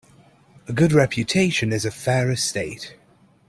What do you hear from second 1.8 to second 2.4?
a fair